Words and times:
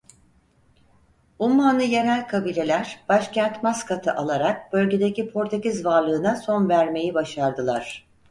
Ummanlı 1.39 1.83
yerel 1.83 2.27
kabileler 2.27 2.99
başkent 3.09 3.63
Maskat'ı 3.63 4.13
alarak 4.13 4.73
bölgedeki 4.73 5.31
Portekiz 5.31 5.85
varlığına 5.85 6.35
son 6.35 6.69
vermeyi 6.69 7.13
başardılar. 7.13 8.07